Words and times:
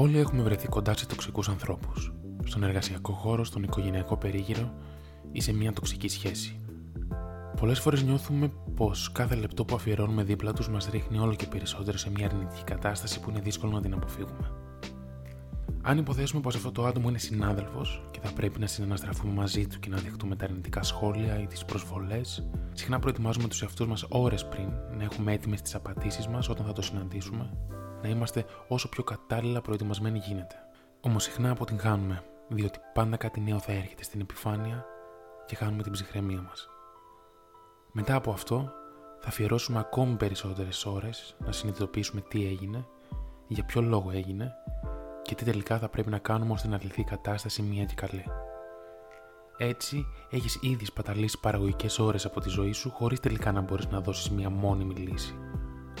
Όλοι 0.00 0.18
έχουμε 0.18 0.42
βρεθεί 0.42 0.68
κοντά 0.68 0.96
σε 0.96 1.06
τοξικούς 1.06 1.48
ανθρώπους. 1.48 2.12
Στον 2.44 2.62
εργασιακό 2.62 3.12
χώρο, 3.12 3.44
στον 3.44 3.62
οικογενειακό 3.62 4.16
περίγυρο 4.16 4.74
ή 5.32 5.40
σε 5.40 5.52
μια 5.52 5.72
τοξική 5.72 6.08
σχέση. 6.08 6.60
Πολλές 7.60 7.80
φορές 7.80 8.02
νιώθουμε 8.02 8.52
πως 8.74 9.12
κάθε 9.12 9.34
λεπτό 9.34 9.64
που 9.64 9.74
αφιερώνουμε 9.74 10.22
δίπλα 10.22 10.52
τους 10.52 10.68
μας 10.68 10.88
ρίχνει 10.90 11.18
όλο 11.18 11.34
και 11.34 11.46
περισσότερο 11.46 11.98
σε 11.98 12.10
μια 12.10 12.26
αρνητική 12.26 12.64
κατάσταση 12.64 13.20
που 13.20 13.30
είναι 13.30 13.40
δύσκολο 13.40 13.72
να 13.72 13.80
την 13.80 13.94
αποφύγουμε. 13.94 14.50
Αν 15.82 15.98
υποθέσουμε 15.98 16.40
πως 16.40 16.54
αυτό 16.54 16.72
το 16.72 16.86
άτομο 16.86 17.08
είναι 17.08 17.18
συνάδελφος 17.18 18.02
και 18.10 18.20
θα 18.22 18.32
πρέπει 18.32 18.60
να 18.60 18.66
συναναστραφούμε 18.66 19.32
μαζί 19.32 19.66
του 19.66 19.78
και 19.78 19.88
να 19.88 19.96
δεχτούμε 19.96 20.36
τα 20.36 20.44
αρνητικά 20.44 20.82
σχόλια 20.82 21.40
ή 21.42 21.46
τις 21.46 21.64
προσβολές, 21.64 22.48
συχνά 22.72 22.98
προετοιμάζουμε 22.98 23.48
τους 23.48 23.62
εαυτούς 23.62 23.86
μας 23.86 24.04
ώρες 24.08 24.48
πριν 24.48 24.68
να 24.96 25.02
έχουμε 25.02 25.32
έτοιμες 25.32 25.62
τις 25.62 25.74
απαντήσεις 25.74 26.28
μας 26.28 26.48
όταν 26.48 26.66
θα 26.66 26.72
το 26.72 26.82
συναντήσουμε 26.82 27.50
να 28.02 28.08
είμαστε 28.08 28.44
όσο 28.68 28.88
πιο 28.88 29.04
κατάλληλα 29.04 29.60
προετοιμασμένοι 29.60 30.18
γίνεται. 30.18 30.54
Όμως 31.00 31.22
συχνά 31.22 31.50
αποτυγχάνουμε, 31.50 32.24
διότι 32.48 32.78
πάντα 32.94 33.16
κάτι 33.16 33.40
νέο 33.40 33.58
θα 33.58 33.72
έρχεται 33.72 34.02
στην 34.02 34.20
επιφάνεια 34.20 34.84
και 35.46 35.54
χάνουμε 35.54 35.82
την 35.82 35.92
ψυχραιμία 35.92 36.40
μας. 36.40 36.68
Μετά 37.92 38.14
από 38.14 38.30
αυτό, 38.30 38.72
θα 39.20 39.28
αφιερώσουμε 39.28 39.78
ακόμη 39.78 40.16
περισσότερες 40.16 40.86
ώρες 40.86 41.36
να 41.38 41.52
συνειδητοποιήσουμε 41.52 42.20
τι 42.20 42.46
έγινε, 42.46 42.86
για 43.48 43.64
ποιο 43.64 43.80
λόγο 43.80 44.10
έγινε 44.10 44.52
και 45.22 45.34
τι 45.34 45.44
τελικά 45.44 45.78
θα 45.78 45.88
πρέπει 45.88 46.10
να 46.10 46.18
κάνουμε 46.18 46.52
ώστε 46.52 46.68
να 46.68 46.78
λυθεί 46.82 47.00
η 47.00 47.04
κατάσταση 47.04 47.62
μία 47.62 47.84
και 47.84 47.94
καλή. 47.94 48.24
Έτσι, 49.56 50.06
έχεις 50.30 50.58
ήδη 50.60 50.84
σπαταλήσει 50.84 51.40
παραγωγικές 51.40 51.98
ώρες 51.98 52.24
από 52.24 52.40
τη 52.40 52.48
ζωή 52.48 52.72
σου 52.72 52.90
χωρίς 52.90 53.20
τελικά 53.20 53.52
να 53.52 53.60
μπορείς 53.60 53.86
να 53.86 54.00
δώσεις 54.00 54.30
μία 54.30 54.50
μόνιμη 54.50 54.94
λύση. 54.94 55.34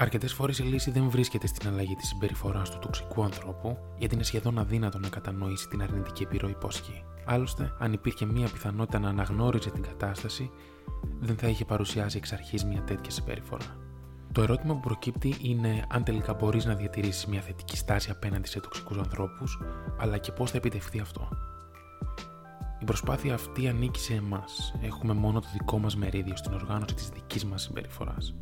Αρκετές 0.00 0.32
φορές 0.32 0.58
η 0.58 0.62
λύση 0.62 0.90
δεν 0.90 1.10
βρίσκεται 1.10 1.46
στην 1.46 1.68
αλλαγή 1.68 1.94
της 1.94 2.08
συμπεριφοράς 2.08 2.70
του 2.70 2.78
τοξικού 2.78 3.24
ανθρώπου, 3.24 3.78
γιατί 3.98 4.14
είναι 4.14 4.24
σχεδόν 4.24 4.58
αδύνατο 4.58 4.98
να 4.98 5.08
κατανοήσει 5.08 5.68
την 5.68 5.82
αρνητική 5.82 6.22
επιρροή 6.22 6.54
που 6.54 6.66
ασκεί. 6.66 7.04
Άλλωστε, 7.24 7.72
αν 7.78 7.92
υπήρχε 7.92 8.26
μία 8.26 8.48
πιθανότητα 8.48 8.98
να 8.98 9.08
αναγνώριζε 9.08 9.70
την 9.70 9.82
κατάσταση, 9.82 10.50
δεν 11.20 11.36
θα 11.36 11.48
είχε 11.48 11.64
παρουσιάσει 11.64 12.16
εξ 12.16 12.32
αρχής 12.32 12.64
μια 12.64 12.82
τέτοια 12.82 13.10
συμπεριφορά. 13.10 13.76
Το 14.32 14.42
ερώτημα 14.42 14.74
που 14.74 14.80
προκύπτει 14.80 15.36
είναι 15.40 15.84
αν 15.88 16.04
τελικά 16.04 16.34
μπορείς 16.34 16.64
να 16.64 16.74
διατηρήσεις 16.74 17.26
μια 17.26 17.40
θετική 17.40 17.76
στάση 17.76 18.10
απέναντι 18.10 18.48
σε 18.48 18.60
τοξικούς 18.60 18.98
ανθρώπους, 18.98 19.62
αλλά 19.98 20.18
και 20.18 20.32
πώς 20.32 20.50
θα 20.50 20.56
επιτευχθεί 20.56 21.00
αυτό. 21.00 21.28
Η 22.80 22.84
προσπάθεια 22.84 23.34
αυτή 23.34 23.68
ανήκει 23.68 24.00
σε 24.00 24.14
εμάς. 24.14 24.74
Έχουμε 24.82 25.12
μόνο 25.12 25.40
το 25.40 25.46
δικό 25.52 25.78
μας 25.78 25.96
μερίδιο 25.96 26.36
στην 26.36 26.52
οργάνωση 26.52 26.94
της 26.94 27.08
δικής 27.08 27.44
μας 27.44 27.62
συμπεριφοράς 27.62 28.34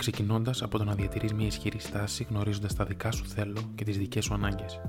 ξεκινώντας 0.00 0.62
από 0.62 0.78
το 0.78 0.84
να 0.84 0.94
διατηρείς 0.94 1.32
μια 1.32 1.46
ισχυρή 1.46 1.78
στάση 1.78 2.26
γνωρίζοντας 2.30 2.74
τα 2.74 2.84
δικά 2.84 3.10
σου 3.10 3.26
θέλω 3.26 3.60
και 3.74 3.84
τις 3.84 3.98
δικές 3.98 4.24
σου 4.24 4.34
ανάγκες, 4.34 4.80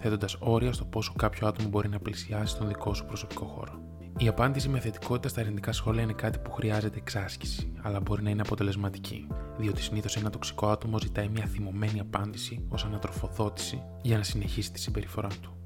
θέτοντας 0.00 0.36
όρια 0.38 0.72
στο 0.72 0.84
πόσο 0.84 1.12
κάποιο 1.16 1.46
άτομο 1.46 1.68
μπορεί 1.68 1.88
να 1.88 1.98
πλησιάσει 1.98 2.56
τον 2.56 2.68
δικό 2.68 2.94
σου 2.94 3.04
προσωπικό 3.04 3.44
χώρο. 3.44 3.80
Η 4.18 4.28
απάντηση 4.28 4.68
με 4.68 4.78
θετικότητα 4.78 5.28
στα 5.28 5.40
αρνητικά 5.40 5.72
σχόλια 5.72 6.02
είναι 6.02 6.12
κάτι 6.12 6.38
που 6.38 6.50
χρειάζεται 6.50 6.98
εξάσκηση, 6.98 7.72
αλλά 7.82 8.00
μπορεί 8.00 8.22
να 8.22 8.30
είναι 8.30 8.40
αποτελεσματική, 8.40 9.26
διότι 9.58 9.82
συνήθως 9.82 10.16
ένα 10.16 10.30
τοξικό 10.30 10.68
άτομο 10.68 10.98
ζητάει 10.98 11.28
μια 11.28 11.46
θυμωμένη 11.46 12.00
απάντηση 12.00 12.64
ως 12.68 12.84
ανατροφοδότηση 12.84 13.82
για 14.02 14.16
να 14.16 14.22
συνεχίσει 14.22 14.72
τη 14.72 14.80
συμπεριφορά 14.80 15.28
του. 15.42 15.56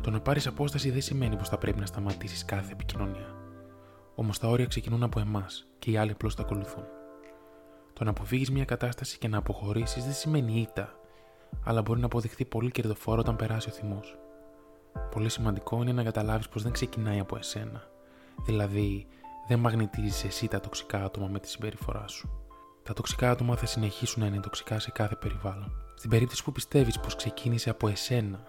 Το 0.00 0.10
να 0.10 0.20
πάρεις 0.20 0.46
απόσταση 0.46 0.90
δεν 0.90 1.02
σημαίνει 1.02 1.36
πως 1.36 1.48
θα 1.48 1.58
πρέπει 1.58 1.80
να 1.80 1.86
σταματήσεις 1.86 2.44
κάθε 2.44 2.72
επικοινωνία. 2.72 3.34
Όμως 4.14 4.38
τα 4.38 4.48
όρια 4.48 4.66
ξεκινούν 4.66 5.02
από 5.02 5.20
εμάς 5.20 5.66
και 5.78 5.90
οι 5.90 5.96
άλλοι 5.96 6.10
απλώς 6.10 6.34
τα 6.34 6.42
ακολουθούν. 6.42 6.95
Το 7.98 8.04
να 8.04 8.10
αποφύγεις 8.10 8.50
μια 8.50 8.64
κατάσταση 8.64 9.18
και 9.18 9.28
να 9.28 9.38
αποχωρήσεις 9.38 10.04
δεν 10.04 10.12
σημαίνει 10.12 10.60
ήττα, 10.60 10.98
αλλά 11.64 11.82
μπορεί 11.82 12.00
να 12.00 12.06
αποδειχθεί 12.06 12.44
πολύ 12.44 12.70
κερδοφόρο 12.70 13.20
όταν 13.20 13.36
περάσει 13.36 13.68
ο 13.68 13.72
θυμός. 13.72 14.18
Πολύ 15.10 15.28
σημαντικό 15.28 15.82
είναι 15.82 15.92
να 15.92 16.02
καταλάβεις 16.02 16.48
πως 16.48 16.62
δεν 16.62 16.72
ξεκινάει 16.72 17.18
από 17.18 17.36
εσένα. 17.36 17.82
Δηλαδή, 18.44 19.06
δεν 19.48 19.58
μαγνητίζεις 19.58 20.24
εσύ 20.24 20.48
τα 20.48 20.60
τοξικά 20.60 21.04
άτομα 21.04 21.26
με 21.26 21.38
τη 21.38 21.48
συμπεριφορά 21.48 22.08
σου. 22.08 22.30
Τα 22.82 22.92
τοξικά 22.92 23.30
άτομα 23.30 23.56
θα 23.56 23.66
συνεχίσουν 23.66 24.22
να 24.22 24.28
είναι 24.28 24.40
τοξικά 24.40 24.78
σε 24.78 24.90
κάθε 24.90 25.14
περιβάλλον. 25.14 25.72
Στην 25.94 26.10
περίπτωση 26.10 26.44
που 26.44 26.52
πιστεύεις 26.52 26.98
πως 26.98 27.14
ξεκίνησε 27.16 27.70
από 27.70 27.88
εσένα, 27.88 28.44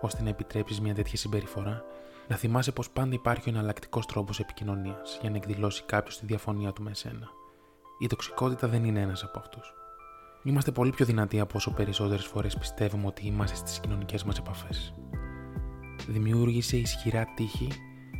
ώστε 0.00 0.22
να 0.22 0.28
επιτρέψεις 0.28 0.80
μια 0.80 0.94
τέτοια 0.94 1.16
συμπεριφορά, 1.16 1.84
να 2.28 2.36
θυμάσαι 2.36 2.72
πως 2.72 2.90
πάντα 2.90 3.14
υπάρχει 3.14 3.48
ο 3.48 3.52
εναλλακτικός 3.52 4.06
τρόπος 4.06 4.40
επικοινωνίας 4.40 5.18
για 5.20 5.30
να 5.30 5.36
εκδηλώσει 5.36 5.82
κάποιος 5.82 6.18
τη 6.18 6.26
διαφωνία 6.26 6.72
του 6.72 6.82
με 6.82 6.90
εσένα 6.90 7.38
η 8.02 8.06
τοξικότητα 8.06 8.68
δεν 8.68 8.84
είναι 8.84 9.00
ένας 9.00 9.22
από 9.22 9.38
αυτούς. 9.38 9.74
Είμαστε 10.42 10.70
πολύ 10.70 10.90
πιο 10.90 11.04
δυνατοί 11.04 11.40
από 11.40 11.52
όσο 11.56 11.70
περισσότερες 11.70 12.26
φορές 12.26 12.56
πιστεύουμε 12.56 13.06
ότι 13.06 13.26
είμαστε 13.26 13.56
στις 13.56 13.80
κοινωνικές 13.80 14.24
μας 14.24 14.38
επαφές. 14.38 14.94
Δημιούργησε 16.08 16.76
ισχυρά 16.76 17.24
τείχη 17.36 17.68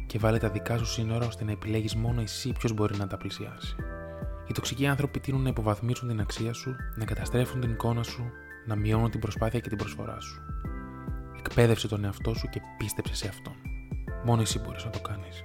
και 0.07 0.19
βάλε 0.19 0.39
τα 0.39 0.49
δικά 0.49 0.79
σου 0.79 0.85
σύνορα 0.85 1.27
ώστε 1.27 1.45
να 1.45 1.51
επιλέγεις 1.51 1.95
μόνο 1.95 2.21
εσύ 2.21 2.53
ποιος 2.53 2.73
μπορεί 2.73 2.97
να 2.97 3.07
τα 3.07 3.17
πλησιάσει. 3.17 3.77
Οι 4.49 4.53
τοξικοί 4.53 4.87
άνθρωποι 4.87 5.21
τείνουν 5.21 5.43
να 5.43 5.49
υποβαθμίσουν 5.49 6.09
την 6.09 6.21
αξία 6.21 6.53
σου, 6.53 6.77
να 6.97 7.05
καταστρέφουν 7.05 7.61
την 7.61 7.71
εικόνα 7.71 8.03
σου, 8.03 8.31
να 8.67 8.77
μειώνουν 8.77 9.11
την 9.11 9.21
προσπάθεια 9.21 9.61
και 9.61 9.69
την 9.69 9.79
προσφορά 9.79 10.21
σου. 10.21 10.43
Εκπαίδευσε 11.39 11.89
τον 11.89 12.05
εαυτό 12.05 12.35
σου 12.35 12.49
και 12.49 12.61
πίστεψε 12.79 13.15
σε 13.15 13.29
αυτόν. 13.29 13.55
Μόνο 14.25 14.41
εσύ 14.41 14.59
μπορείς 14.59 14.85
να 14.85 14.91
το 14.91 15.01
κάνεις. 15.01 15.45